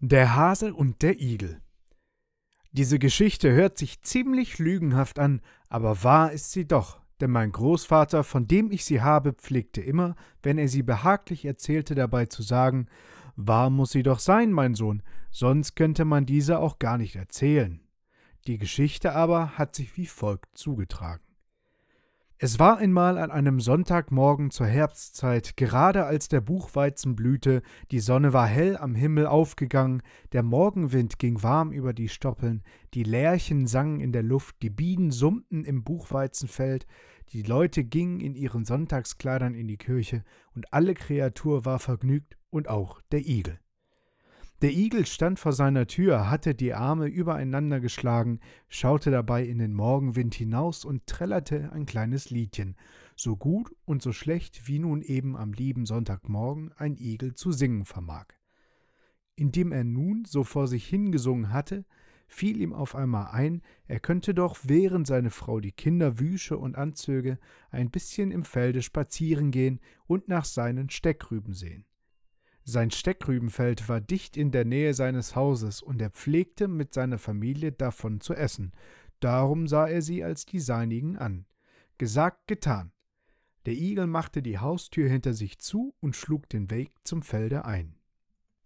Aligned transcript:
Der 0.00 0.34
Hase 0.34 0.74
und 0.74 1.02
der 1.02 1.20
Igel 1.20 1.62
Diese 2.72 2.98
Geschichte 2.98 3.52
hört 3.52 3.78
sich 3.78 4.02
ziemlich 4.02 4.58
lügenhaft 4.58 5.18
an, 5.18 5.40
aber 5.68 6.02
wahr 6.02 6.32
ist 6.32 6.50
sie 6.50 6.66
doch, 6.66 7.00
denn 7.20 7.30
mein 7.30 7.52
Großvater, 7.52 8.24
von 8.24 8.46
dem 8.46 8.70
ich 8.70 8.84
sie 8.84 9.00
habe, 9.00 9.32
pflegte 9.32 9.80
immer, 9.80 10.16
wenn 10.42 10.58
er 10.58 10.68
sie 10.68 10.82
behaglich 10.82 11.44
erzählte, 11.44 11.94
dabei 11.94 12.26
zu 12.26 12.42
sagen 12.42 12.88
Wahr 13.36 13.70
muss 13.70 13.92
sie 13.92 14.02
doch 14.02 14.18
sein, 14.18 14.52
mein 14.52 14.74
Sohn, 14.74 15.02
sonst 15.30 15.74
könnte 15.74 16.04
man 16.04 16.26
diese 16.26 16.58
auch 16.58 16.78
gar 16.78 16.98
nicht 16.98 17.16
erzählen. 17.16 17.80
Die 18.46 18.58
Geschichte 18.58 19.12
aber 19.12 19.56
hat 19.58 19.74
sich 19.74 19.96
wie 19.96 20.06
folgt 20.06 20.58
zugetragen. 20.58 21.24
Es 22.38 22.58
war 22.58 22.78
einmal 22.78 23.16
an 23.16 23.30
einem 23.30 23.60
Sonntagmorgen 23.60 24.50
zur 24.50 24.66
Herbstzeit, 24.66 25.56
gerade 25.56 26.04
als 26.04 26.26
der 26.26 26.40
Buchweizen 26.40 27.14
blühte, 27.14 27.62
die 27.92 28.00
Sonne 28.00 28.32
war 28.32 28.48
hell 28.48 28.76
am 28.76 28.96
Himmel 28.96 29.26
aufgegangen, 29.26 30.02
der 30.32 30.42
Morgenwind 30.42 31.20
ging 31.20 31.44
warm 31.44 31.70
über 31.70 31.92
die 31.92 32.08
Stoppeln, 32.08 32.64
die 32.92 33.04
Lerchen 33.04 33.68
sangen 33.68 34.00
in 34.00 34.10
der 34.10 34.24
Luft, 34.24 34.56
die 34.62 34.70
Bienen 34.70 35.12
summten 35.12 35.64
im 35.64 35.84
Buchweizenfeld, 35.84 36.88
die 37.32 37.42
Leute 37.42 37.84
gingen 37.84 38.18
in 38.18 38.34
ihren 38.34 38.64
Sonntagskleidern 38.64 39.54
in 39.54 39.68
die 39.68 39.78
Kirche, 39.78 40.24
und 40.56 40.72
alle 40.72 40.94
Kreatur 40.94 41.64
war 41.64 41.78
vergnügt, 41.78 42.36
und 42.50 42.68
auch 42.68 43.00
der 43.12 43.26
Igel. 43.26 43.58
Der 44.64 44.72
Igel 44.72 45.04
stand 45.04 45.38
vor 45.38 45.52
seiner 45.52 45.86
Tür, 45.86 46.30
hatte 46.30 46.54
die 46.54 46.72
Arme 46.72 47.06
übereinander 47.06 47.80
geschlagen, 47.80 48.40
schaute 48.66 49.10
dabei 49.10 49.44
in 49.44 49.58
den 49.58 49.74
Morgenwind 49.74 50.34
hinaus 50.34 50.86
und 50.86 51.06
trällerte 51.06 51.70
ein 51.72 51.84
kleines 51.84 52.30
Liedchen, 52.30 52.74
so 53.14 53.36
gut 53.36 53.76
und 53.84 54.00
so 54.00 54.12
schlecht, 54.12 54.66
wie 54.66 54.78
nun 54.78 55.02
eben 55.02 55.36
am 55.36 55.52
lieben 55.52 55.84
Sonntagmorgen 55.84 56.72
ein 56.78 56.96
Igel 56.96 57.34
zu 57.34 57.52
singen 57.52 57.84
vermag. 57.84 58.28
Indem 59.36 59.70
er 59.70 59.84
nun 59.84 60.24
so 60.24 60.44
vor 60.44 60.66
sich 60.66 60.86
hingesungen 60.86 61.52
hatte, 61.52 61.84
fiel 62.26 62.58
ihm 62.58 62.72
auf 62.72 62.94
einmal 62.94 63.32
ein, 63.32 63.60
er 63.86 64.00
könnte 64.00 64.32
doch, 64.32 64.56
während 64.62 65.06
seine 65.06 65.28
Frau 65.28 65.60
die 65.60 65.72
Kinder 65.72 66.18
wüsche 66.18 66.56
und 66.56 66.74
anzöge, 66.74 67.38
ein 67.68 67.90
bisschen 67.90 68.30
im 68.30 68.44
Felde 68.44 68.80
spazieren 68.80 69.50
gehen 69.50 69.78
und 70.06 70.28
nach 70.28 70.46
seinen 70.46 70.88
Steckrüben 70.88 71.52
sehen. 71.52 71.84
Sein 72.64 72.90
Steckrübenfeld 72.90 73.88
war 73.90 74.00
dicht 74.00 74.38
in 74.38 74.50
der 74.50 74.64
Nähe 74.64 74.94
seines 74.94 75.36
Hauses, 75.36 75.82
und 75.82 76.00
er 76.00 76.10
pflegte 76.10 76.66
mit 76.66 76.94
seiner 76.94 77.18
Familie 77.18 77.72
davon 77.72 78.20
zu 78.20 78.34
essen. 78.34 78.72
Darum 79.20 79.68
sah 79.68 79.86
er 79.86 80.00
sie 80.00 80.24
als 80.24 80.46
die 80.46 80.60
seinigen 80.60 81.18
an. 81.18 81.44
Gesagt, 81.98 82.46
getan. 82.46 82.92
Der 83.66 83.74
Igel 83.74 84.06
machte 84.06 84.42
die 84.42 84.58
Haustür 84.58 85.08
hinter 85.08 85.34
sich 85.34 85.58
zu 85.58 85.94
und 86.00 86.16
schlug 86.16 86.48
den 86.48 86.70
Weg 86.70 86.92
zum 87.04 87.22
Felde 87.22 87.64
ein. 87.64 87.96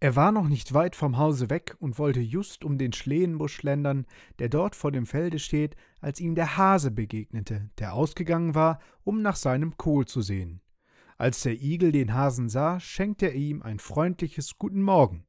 Er 0.00 0.14
war 0.14 0.30
noch 0.30 0.48
nicht 0.48 0.74
weit 0.74 0.94
vom 0.94 1.18
Hause 1.18 1.50
weg 1.50 1.76
und 1.80 1.98
wollte 1.98 2.20
just 2.20 2.64
um 2.64 2.78
den 2.78 2.92
Schlehenbusch 2.92 3.54
schlendern, 3.54 4.06
der 4.38 4.48
dort 4.48 4.76
vor 4.76 4.92
dem 4.92 5.06
Felde 5.06 5.40
steht, 5.40 5.74
als 6.00 6.20
ihm 6.20 6.36
der 6.36 6.56
Hase 6.56 6.92
begegnete, 6.92 7.68
der 7.78 7.94
ausgegangen 7.94 8.54
war, 8.54 8.78
um 9.02 9.22
nach 9.22 9.34
seinem 9.34 9.76
Kohl 9.76 10.06
zu 10.06 10.22
sehen. 10.22 10.60
Als 11.18 11.42
der 11.42 11.60
Igel 11.60 11.90
den 11.90 12.14
Hasen 12.14 12.48
sah, 12.48 12.78
schenkte 12.78 13.26
er 13.26 13.34
ihm 13.34 13.60
ein 13.60 13.80
freundliches 13.80 14.56
Guten 14.56 14.82
Morgen. 14.82 15.26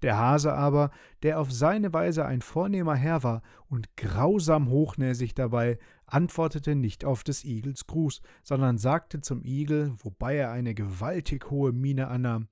Der 0.00 0.16
Hase 0.16 0.54
aber, 0.54 0.90
der 1.22 1.38
auf 1.38 1.52
seine 1.52 1.92
Weise 1.92 2.24
ein 2.24 2.40
vornehmer 2.40 2.94
Herr 2.94 3.22
war 3.22 3.42
und 3.68 3.94
grausam 3.96 4.70
hochnäsig 4.70 5.34
dabei, 5.34 5.78
antwortete 6.06 6.74
nicht 6.74 7.04
auf 7.04 7.22
des 7.22 7.44
Igels 7.44 7.86
Gruß, 7.86 8.22
sondern 8.42 8.78
sagte 8.78 9.20
zum 9.20 9.44
Igel, 9.44 9.92
wobei 10.02 10.36
er 10.36 10.52
eine 10.52 10.74
gewaltig 10.74 11.50
hohe 11.50 11.72
Miene 11.72 12.08
annahm 12.08 12.48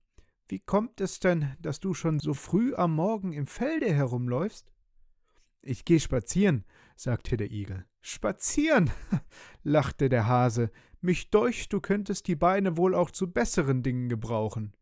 Wie 0.48 0.60
kommt 0.60 1.00
es 1.00 1.20
denn, 1.20 1.54
dass 1.60 1.80
du 1.80 1.94
schon 1.94 2.20
so 2.20 2.34
früh 2.34 2.74
am 2.74 2.94
Morgen 2.94 3.32
im 3.32 3.46
Felde 3.46 3.92
herumläufst? 3.94 4.70
Ich 5.62 5.86
geh 5.86 5.98
spazieren, 5.98 6.66
sagte 6.96 7.38
der 7.38 7.50
Igel. 7.50 7.86
Spazieren, 8.02 8.90
lachte 9.62 10.10
der 10.10 10.26
Hase, 10.26 10.70
mich 11.04 11.30
deucht, 11.30 11.72
du 11.72 11.80
könntest 11.80 12.26
die 12.26 12.36
Beine 12.36 12.76
wohl 12.76 12.94
auch 12.94 13.10
zu 13.10 13.30
besseren 13.30 13.82
Dingen 13.82 14.08
gebrauchen. 14.08 14.74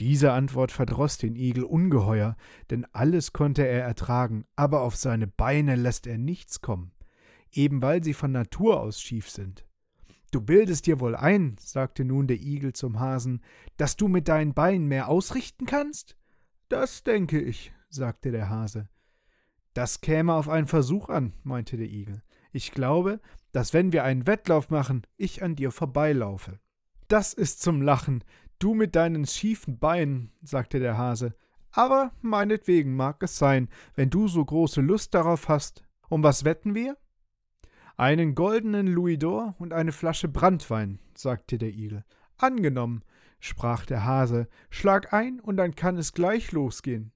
Diese 0.00 0.32
Antwort 0.32 0.72
verdroß 0.72 1.18
den 1.18 1.36
Igel 1.36 1.62
ungeheuer, 1.62 2.36
denn 2.70 2.84
alles 2.92 3.32
konnte 3.32 3.66
er 3.66 3.84
ertragen, 3.84 4.44
aber 4.56 4.82
auf 4.82 4.96
seine 4.96 5.28
Beine 5.28 5.76
lässt 5.76 6.08
er 6.08 6.18
nichts 6.18 6.60
kommen, 6.60 6.90
eben 7.52 7.80
weil 7.80 8.02
sie 8.02 8.14
von 8.14 8.32
Natur 8.32 8.80
aus 8.80 9.00
schief 9.00 9.30
sind. 9.30 9.64
Du 10.32 10.40
bildest 10.40 10.86
dir 10.86 10.98
wohl 10.98 11.14
ein, 11.14 11.54
sagte 11.60 12.04
nun 12.04 12.26
der 12.26 12.40
Igel 12.40 12.72
zum 12.72 12.98
Hasen, 12.98 13.40
dass 13.76 13.96
du 13.96 14.08
mit 14.08 14.26
deinen 14.26 14.52
Beinen 14.52 14.88
mehr 14.88 15.06
ausrichten 15.08 15.64
kannst? 15.64 16.16
Das 16.68 17.04
denke 17.04 17.40
ich, 17.40 17.72
sagte 17.88 18.32
der 18.32 18.48
Hase. 18.48 18.88
Das 19.74 20.00
käme 20.00 20.34
auf 20.34 20.48
einen 20.48 20.66
Versuch 20.66 21.08
an, 21.08 21.34
meinte 21.44 21.76
der 21.76 21.88
Igel. 21.88 22.23
Ich 22.54 22.70
glaube, 22.70 23.18
dass 23.50 23.74
wenn 23.74 23.92
wir 23.92 24.04
einen 24.04 24.28
Wettlauf 24.28 24.70
machen, 24.70 25.02
ich 25.16 25.42
an 25.42 25.56
dir 25.56 25.72
vorbeilaufe. 25.72 26.60
Das 27.08 27.34
ist 27.34 27.60
zum 27.60 27.82
Lachen, 27.82 28.22
du 28.60 28.74
mit 28.74 28.94
deinen 28.94 29.26
schiefen 29.26 29.80
Beinen, 29.80 30.30
sagte 30.40 30.78
der 30.78 30.96
Hase. 30.96 31.34
Aber 31.72 32.12
meinetwegen 32.22 32.94
mag 32.94 33.20
es 33.24 33.38
sein, 33.38 33.68
wenn 33.96 34.08
du 34.08 34.28
so 34.28 34.44
große 34.44 34.80
Lust 34.80 35.14
darauf 35.14 35.48
hast. 35.48 35.82
Um 36.08 36.22
was 36.22 36.44
wetten 36.44 36.76
wir? 36.76 36.96
Einen 37.96 38.36
goldenen 38.36 38.86
Louisdor 38.86 39.56
und 39.58 39.72
eine 39.72 39.90
Flasche 39.90 40.28
Branntwein, 40.28 41.00
sagte 41.16 41.58
der 41.58 41.70
Igel. 41.70 42.04
Angenommen, 42.36 43.02
sprach 43.40 43.84
der 43.84 44.04
Hase, 44.04 44.46
schlag 44.70 45.12
ein 45.12 45.40
und 45.40 45.56
dann 45.56 45.74
kann 45.74 45.96
es 45.96 46.12
gleich 46.12 46.52
losgehen. 46.52 47.10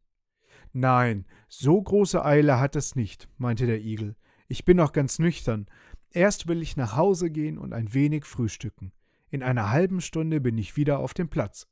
Nein, 0.72 1.26
so 1.46 1.80
große 1.80 2.24
Eile 2.24 2.58
hat 2.58 2.74
es 2.74 2.96
nicht, 2.96 3.28
meinte 3.38 3.66
der 3.66 3.80
Igel. 3.80 4.16
Ich 4.48 4.64
bin 4.64 4.76
noch 4.76 4.92
ganz 4.92 5.18
nüchtern, 5.18 5.68
Erst 6.10 6.48
will 6.48 6.62
ich 6.62 6.76
nach 6.76 6.96
Hause 6.96 7.30
gehen 7.30 7.58
und 7.58 7.72
ein 7.72 7.92
wenig 7.92 8.24
frühstücken. 8.24 8.92
In 9.30 9.42
einer 9.42 9.70
halben 9.70 10.00
Stunde 10.00 10.40
bin 10.40 10.56
ich 10.56 10.76
wieder 10.76 11.00
auf 11.00 11.12
dem 11.12 11.28
Platz. 11.28 11.68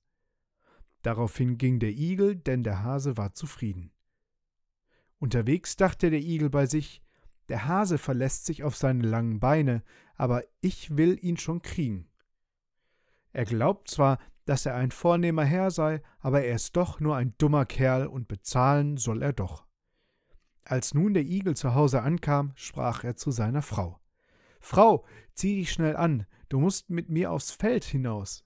Daraufhin 1.02 1.56
ging 1.56 1.78
der 1.78 1.92
Igel, 1.92 2.36
denn 2.36 2.62
der 2.62 2.82
Hase 2.82 3.16
war 3.16 3.32
zufrieden. 3.32 3.92
Unterwegs 5.18 5.76
dachte 5.76 6.10
der 6.10 6.20
Igel 6.20 6.50
bei 6.50 6.66
sich, 6.66 7.02
der 7.48 7.66
Hase 7.66 7.96
verlässt 7.96 8.44
sich 8.44 8.64
auf 8.64 8.76
seine 8.76 9.06
langen 9.06 9.40
Beine, 9.40 9.82
aber 10.16 10.42
ich 10.60 10.96
will 10.96 11.18
ihn 11.22 11.38
schon 11.38 11.62
kriegen. 11.62 12.10
Er 13.32 13.44
glaubt 13.44 13.88
zwar, 13.88 14.18
dass 14.44 14.66
er 14.66 14.74
ein 14.74 14.90
vornehmer 14.90 15.44
Herr 15.44 15.70
sei, 15.70 16.02
aber 16.18 16.42
er 16.42 16.56
ist 16.56 16.76
doch 16.76 17.00
nur 17.00 17.16
ein 17.16 17.34
dummer 17.38 17.64
Kerl 17.64 18.06
und 18.06 18.28
bezahlen 18.28 18.96
soll 18.96 19.22
er 19.22 19.32
doch. 19.32 19.65
Als 20.68 20.94
nun 20.94 21.14
der 21.14 21.22
Igel 21.22 21.54
zu 21.54 21.76
Hause 21.76 22.02
ankam, 22.02 22.50
sprach 22.56 23.04
er 23.04 23.14
zu 23.14 23.30
seiner 23.30 23.62
Frau. 23.62 24.00
Frau, 24.58 25.04
zieh 25.32 25.54
dich 25.54 25.70
schnell 25.70 25.94
an, 25.94 26.26
du 26.48 26.58
musst 26.58 26.90
mit 26.90 27.08
mir 27.08 27.30
aufs 27.30 27.52
Feld 27.52 27.84
hinaus. 27.84 28.44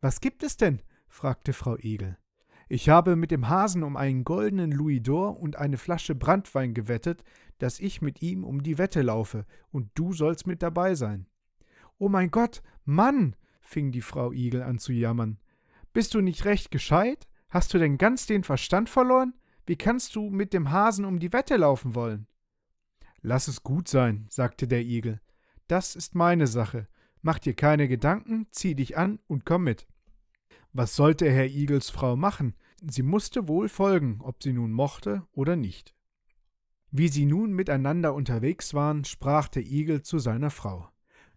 Was 0.00 0.20
gibt 0.20 0.44
es 0.44 0.56
denn? 0.56 0.80
fragte 1.08 1.52
Frau 1.52 1.76
Igel. 1.76 2.16
Ich 2.68 2.88
habe 2.88 3.16
mit 3.16 3.32
dem 3.32 3.48
Hasen 3.48 3.82
um 3.82 3.96
einen 3.96 4.22
goldenen 4.22 4.70
Louisdor 4.70 5.40
und 5.40 5.56
eine 5.56 5.76
Flasche 5.76 6.14
Branntwein 6.14 6.72
gewettet, 6.72 7.24
dass 7.58 7.80
ich 7.80 8.00
mit 8.00 8.22
ihm 8.22 8.44
um 8.44 8.62
die 8.62 8.78
Wette 8.78 9.02
laufe, 9.02 9.44
und 9.72 9.90
du 9.96 10.12
sollst 10.12 10.46
mit 10.46 10.62
dabei 10.62 10.94
sein. 10.94 11.26
Oh 11.98 12.08
mein 12.08 12.30
Gott, 12.30 12.62
Mann, 12.84 13.34
fing 13.60 13.90
die 13.90 14.02
Frau 14.02 14.30
Igel 14.30 14.62
an 14.62 14.78
zu 14.78 14.92
jammern. 14.92 15.40
Bist 15.92 16.14
du 16.14 16.20
nicht 16.20 16.44
recht 16.44 16.70
gescheit? 16.70 17.26
Hast 17.48 17.74
du 17.74 17.78
denn 17.78 17.98
ganz 17.98 18.26
den 18.26 18.44
Verstand 18.44 18.88
verloren? 18.88 19.34
Wie 19.70 19.76
kannst 19.76 20.16
du 20.16 20.30
mit 20.30 20.52
dem 20.52 20.72
Hasen 20.72 21.04
um 21.04 21.20
die 21.20 21.32
Wette 21.32 21.54
laufen 21.54 21.94
wollen? 21.94 22.26
Lass 23.22 23.46
es 23.46 23.62
gut 23.62 23.86
sein, 23.86 24.26
sagte 24.28 24.66
der 24.66 24.82
Igel. 24.82 25.20
Das 25.68 25.94
ist 25.94 26.16
meine 26.16 26.48
Sache. 26.48 26.88
Mach 27.22 27.38
dir 27.38 27.54
keine 27.54 27.86
Gedanken, 27.86 28.48
zieh 28.50 28.74
dich 28.74 28.98
an 28.98 29.20
und 29.28 29.46
komm 29.46 29.62
mit. 29.62 29.86
Was 30.72 30.96
sollte 30.96 31.30
Herr 31.30 31.46
Igels 31.46 31.88
Frau 31.88 32.16
machen? 32.16 32.56
Sie 32.82 33.04
musste 33.04 33.46
wohl 33.46 33.68
folgen, 33.68 34.18
ob 34.22 34.42
sie 34.42 34.52
nun 34.52 34.72
mochte 34.72 35.24
oder 35.30 35.54
nicht. 35.54 35.94
Wie 36.90 37.06
sie 37.06 37.24
nun 37.24 37.52
miteinander 37.52 38.12
unterwegs 38.12 38.74
waren, 38.74 39.04
sprach 39.04 39.46
der 39.46 39.62
Igel 39.62 40.02
zu 40.02 40.18
seiner 40.18 40.50
Frau. 40.50 40.88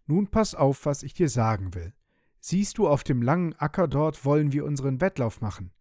Nun 0.07 0.25
pass 0.25 0.56
auf, 0.56 0.88
was 0.88 1.04
ich 1.04 1.13
dir 1.13 1.30
sagen 1.30 1.75
will. 1.75 1.94
Siehst 2.40 2.80
du, 2.80 2.88
auf 2.88 3.04
dem 3.04 3.22
langen 3.22 3.54
Acker 3.60 3.88
dort 3.88 4.25
wollen 4.25 4.52
wir 4.54 4.66
unseren 4.66 5.02
Wettlauf 5.02 5.40
machen. 5.40 5.72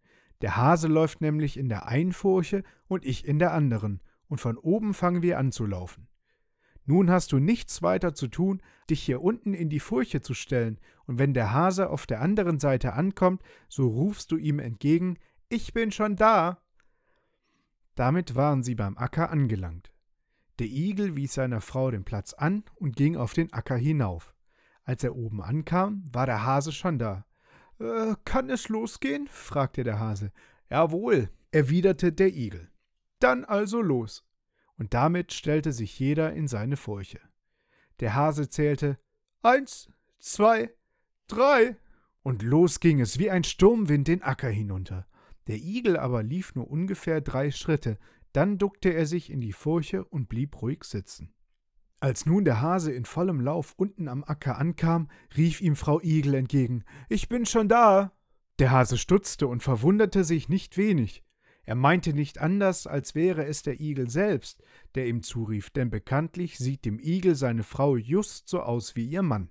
Der 0.43 0.57
Hase 0.57 0.89
läuft 0.89 1.21
nämlich 1.21 1.55
in 1.55 1.69
der 1.69 1.87
einen 1.87 2.11
Furche 2.11 2.65
und 2.87 3.05
ich 3.05 3.25
in 3.25 3.39
der 3.39 3.53
anderen, 3.53 4.01
und 4.27 4.41
von 4.41 4.57
oben 4.57 4.93
fangen 4.93 5.21
wir 5.21 5.39
an 5.39 5.53
zu 5.53 5.65
laufen. 5.65 6.09
Nun 6.83 7.09
hast 7.09 7.31
du 7.31 7.39
nichts 7.39 7.81
weiter 7.81 8.13
zu 8.13 8.27
tun, 8.27 8.61
dich 8.89 9.01
hier 9.01 9.21
unten 9.21 9.53
in 9.53 9.69
die 9.69 9.79
Furche 9.79 10.19
zu 10.19 10.33
stellen, 10.33 10.81
und 11.05 11.17
wenn 11.17 11.33
der 11.33 11.53
Hase 11.53 11.89
auf 11.89 12.05
der 12.05 12.19
anderen 12.19 12.59
Seite 12.59 12.91
ankommt, 12.91 13.41
so 13.69 13.87
rufst 13.87 14.33
du 14.33 14.35
ihm 14.35 14.59
entgegen 14.59 15.17
Ich 15.47 15.71
bin 15.71 15.93
schon 15.93 16.17
da. 16.17 16.57
Damit 17.95 18.35
waren 18.35 18.63
sie 18.63 18.75
beim 18.75 18.97
Acker 18.97 19.29
angelangt. 19.29 19.93
Der 20.59 20.67
Igel 20.67 21.15
wies 21.15 21.35
seiner 21.35 21.61
Frau 21.61 21.89
den 21.89 22.03
Platz 22.03 22.33
an 22.33 22.65
und 22.75 22.97
ging 22.97 23.15
auf 23.15 23.31
den 23.31 23.53
Acker 23.53 23.77
hinauf. 23.77 24.35
Als 24.83 25.05
er 25.05 25.15
oben 25.15 25.41
ankam, 25.41 26.03
war 26.11 26.25
der 26.25 26.43
Hase 26.43 26.73
schon 26.73 26.99
da. 26.99 27.25
Äh, 27.83 28.15
kann 28.23 28.49
es 28.49 28.69
losgehen? 28.69 29.27
fragte 29.27 29.83
der 29.83 29.99
Hase. 29.99 30.31
Jawohl, 30.69 31.29
erwiderte 31.51 32.13
der 32.13 32.33
Igel. 32.33 32.71
Dann 33.19 33.43
also 33.43 33.81
los. 33.81 34.23
Und 34.77 34.93
damit 34.93 35.33
stellte 35.33 35.73
sich 35.73 35.99
jeder 35.99 36.33
in 36.33 36.47
seine 36.47 36.77
Furche. 36.77 37.19
Der 37.99 38.15
Hase 38.15 38.49
zählte 38.49 38.97
Eins, 39.41 39.91
zwei, 40.19 40.73
drei, 41.27 41.75
und 42.23 42.41
los 42.41 42.79
ging 42.79 43.01
es 43.01 43.19
wie 43.19 43.29
ein 43.29 43.43
Sturmwind 43.43 44.07
den 44.07 44.23
Acker 44.23 44.49
hinunter. 44.49 45.05
Der 45.47 45.57
Igel 45.57 45.97
aber 45.97 46.23
lief 46.23 46.55
nur 46.55 46.69
ungefähr 46.69 47.19
drei 47.19 47.51
Schritte, 47.51 47.99
dann 48.31 48.57
duckte 48.57 48.93
er 48.93 49.05
sich 49.05 49.29
in 49.29 49.41
die 49.41 49.51
Furche 49.51 50.05
und 50.05 50.29
blieb 50.29 50.61
ruhig 50.61 50.85
sitzen. 50.85 51.33
Als 52.03 52.25
nun 52.25 52.43
der 52.43 52.59
Hase 52.59 52.91
in 52.91 53.05
vollem 53.05 53.39
Lauf 53.39 53.75
unten 53.77 54.09
am 54.09 54.25
Acker 54.25 54.57
ankam, 54.57 55.07
rief 55.37 55.61
ihm 55.61 55.77
Frau 55.77 56.01
Igel 56.01 56.33
entgegen 56.33 56.83
Ich 57.07 57.29
bin 57.29 57.45
schon 57.45 57.69
da. 57.69 58.11
Der 58.59 58.71
Hase 58.71 58.97
stutzte 58.97 59.47
und 59.47 59.63
verwunderte 59.63 60.25
sich 60.25 60.49
nicht 60.49 60.75
wenig. 60.75 61.23
Er 61.63 61.75
meinte 61.75 62.11
nicht 62.11 62.39
anders, 62.39 62.87
als 62.87 63.15
wäre 63.15 63.45
es 63.45 63.61
der 63.61 63.79
Igel 63.79 64.09
selbst, 64.09 64.61
der 64.95 65.07
ihm 65.07 65.23
zurief, 65.23 65.69
denn 65.69 65.89
bekanntlich 65.89 66.57
sieht 66.57 66.83
dem 66.83 66.99
Igel 66.99 67.35
seine 67.35 67.63
Frau 67.63 67.95
just 67.95 68.49
so 68.49 68.59
aus 68.59 68.97
wie 68.97 69.05
ihr 69.05 69.21
Mann. 69.21 69.49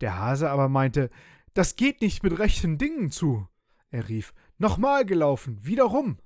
Der 0.00 0.18
Hase 0.18 0.48
aber 0.48 0.70
meinte, 0.70 1.10
das 1.52 1.76
geht 1.76 2.00
nicht 2.00 2.22
mit 2.22 2.38
rechten 2.38 2.78
Dingen 2.78 3.10
zu. 3.10 3.46
Er 3.90 4.08
rief, 4.08 4.32
nochmal 4.56 5.04
gelaufen, 5.04 5.58
wiederum. 5.60 6.16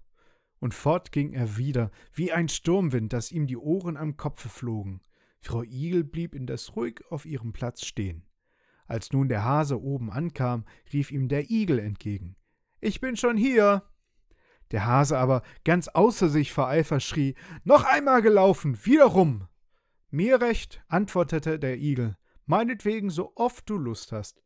Und 0.61 0.73
fort 0.73 1.11
ging 1.11 1.33
er 1.33 1.57
wieder, 1.57 1.91
wie 2.13 2.31
ein 2.31 2.49
Sturmwind, 2.49 3.13
dass 3.13 3.33
ihm 3.33 3.49
die 3.49 3.57
Ohren 3.57 3.97
am 3.97 4.17
Kopfe 4.17 4.49
flogen. 4.49 5.01
Frau 5.41 5.63
Igel 5.63 6.05
blieb 6.05 6.35
indes 6.35 6.77
ruhig 6.77 7.01
auf 7.11 7.25
ihrem 7.25 7.53
Platz 7.53 7.85
stehen. 7.85 8.25
Als 8.87 9.13
nun 9.13 9.29
der 9.29 9.45
Hase 9.45 9.81
oben 9.81 10.11
ankam, 10.11 10.65
rief 10.93 11.11
ihm 11.11 11.29
der 11.29 11.51
Igel 11.51 11.79
entgegen. 11.79 12.37
Ich 12.81 13.01
bin 13.01 13.17
schon 13.17 13.37
hier. 13.37 13.83
Der 14.71 14.87
Hase 14.87 15.19
aber, 15.19 15.43
ganz 15.65 15.89
außer 15.89 16.29
sich 16.29 16.53
vor 16.53 16.69
Eifer, 16.69 17.01
schrie: 17.01 17.35
Noch 17.65 17.85
einmal 17.85 18.23
gelaufen, 18.23 18.79
wiederum! 18.85 19.47
Mir 20.11 20.41
recht, 20.41 20.83
antwortete 20.89 21.59
der 21.59 21.79
Igel, 21.79 22.17
meinetwegen 22.47 23.11
so 23.11 23.33
oft 23.35 23.69
du 23.69 23.77
Lust 23.77 24.13
hast. 24.13 24.43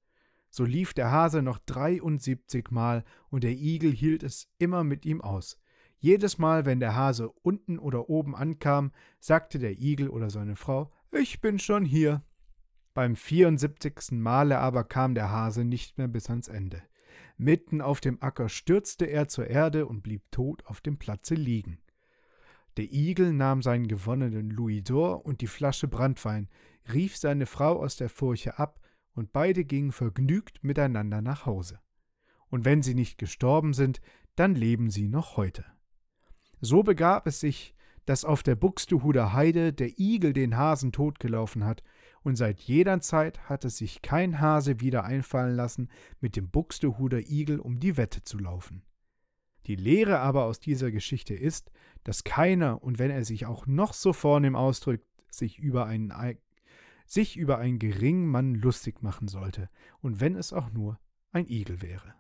So 0.50 0.64
lief 0.64 0.92
der 0.92 1.10
Hase 1.10 1.40
noch 1.40 1.58
dreiundsiebzig 1.58 2.70
Mal, 2.70 3.04
und 3.30 3.44
der 3.44 3.52
Igel 3.52 3.92
hielt 3.92 4.22
es 4.22 4.48
immer 4.58 4.84
mit 4.84 5.06
ihm 5.06 5.20
aus. 5.20 5.58
Jedes 6.02 6.36
Mal, 6.36 6.66
wenn 6.66 6.80
der 6.80 6.96
Hase 6.96 7.30
unten 7.30 7.78
oder 7.78 8.10
oben 8.10 8.34
ankam, 8.34 8.90
sagte 9.20 9.60
der 9.60 9.78
Igel 9.78 10.08
oder 10.08 10.30
seine 10.30 10.56
Frau, 10.56 10.90
ich 11.12 11.40
bin 11.40 11.60
schon 11.60 11.84
hier. 11.84 12.24
Beim 12.92 13.14
vierundsiebzigsten 13.14 14.20
Male 14.20 14.58
aber 14.58 14.82
kam 14.82 15.14
der 15.14 15.30
Hase 15.30 15.64
nicht 15.64 15.98
mehr 15.98 16.08
bis 16.08 16.28
ans 16.28 16.48
Ende. 16.48 16.82
Mitten 17.36 17.80
auf 17.80 18.00
dem 18.00 18.20
Acker 18.20 18.48
stürzte 18.48 19.04
er 19.04 19.28
zur 19.28 19.46
Erde 19.46 19.86
und 19.86 20.02
blieb 20.02 20.28
tot 20.32 20.66
auf 20.66 20.80
dem 20.80 20.98
Platze 20.98 21.36
liegen. 21.36 21.78
Der 22.78 22.90
Igel 22.90 23.32
nahm 23.32 23.62
seinen 23.62 23.86
gewonnenen 23.86 24.50
Louis 24.50 24.82
d'Or 24.82 25.22
und 25.22 25.40
die 25.40 25.46
Flasche 25.46 25.86
Brandwein, 25.86 26.48
rief 26.92 27.16
seine 27.16 27.46
Frau 27.46 27.80
aus 27.80 27.94
der 27.94 28.08
Furche 28.08 28.58
ab, 28.58 28.80
und 29.14 29.32
beide 29.32 29.64
gingen 29.64 29.92
vergnügt 29.92 30.64
miteinander 30.64 31.22
nach 31.22 31.46
Hause. 31.46 31.78
Und 32.48 32.64
wenn 32.64 32.82
sie 32.82 32.94
nicht 32.94 33.18
gestorben 33.18 33.72
sind, 33.72 34.00
dann 34.34 34.56
leben 34.56 34.90
sie 34.90 35.06
noch 35.06 35.36
heute. 35.36 35.64
So 36.64 36.84
begab 36.84 37.26
es 37.26 37.40
sich, 37.40 37.74
dass 38.06 38.24
auf 38.24 38.44
der 38.44 38.54
Buxtehuder 38.54 39.32
Heide 39.32 39.72
der 39.72 39.98
Igel 39.98 40.32
den 40.32 40.56
Hasen 40.56 40.92
totgelaufen 40.92 41.64
hat, 41.64 41.82
und 42.22 42.36
seit 42.36 42.60
jeder 42.60 43.00
Zeit 43.00 43.48
hat 43.48 43.64
es 43.64 43.78
sich 43.78 44.00
kein 44.00 44.38
Hase 44.38 44.78
wieder 44.78 45.02
einfallen 45.02 45.56
lassen, 45.56 45.88
mit 46.20 46.36
dem 46.36 46.50
Buxtehuder 46.50 47.18
Igel 47.18 47.58
um 47.58 47.80
die 47.80 47.96
Wette 47.96 48.22
zu 48.22 48.38
laufen. 48.38 48.84
Die 49.66 49.74
Lehre 49.74 50.20
aber 50.20 50.44
aus 50.44 50.60
dieser 50.60 50.92
Geschichte 50.92 51.34
ist, 51.34 51.72
dass 52.04 52.22
keiner, 52.22 52.80
und 52.80 53.00
wenn 53.00 53.10
er 53.10 53.24
sich 53.24 53.46
auch 53.46 53.66
noch 53.66 53.92
so 53.92 54.12
vornehm 54.12 54.54
ausdrückt, 54.54 55.04
sich 55.32 55.58
über 55.58 55.86
einen, 55.86 56.12
sich 57.06 57.36
über 57.36 57.58
einen 57.58 57.80
geringen 57.80 58.28
Mann 58.28 58.54
lustig 58.54 59.02
machen 59.02 59.26
sollte, 59.26 59.68
und 60.00 60.20
wenn 60.20 60.36
es 60.36 60.52
auch 60.52 60.70
nur 60.70 61.00
ein 61.32 61.48
Igel 61.48 61.82
wäre. 61.82 62.14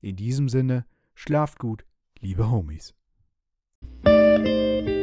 In 0.00 0.16
diesem 0.16 0.48
Sinne, 0.48 0.86
schlaft 1.14 1.60
gut, 1.60 1.84
liebe 2.18 2.50
Homies. 2.50 2.96
thank 4.44 4.88
you 4.88 5.01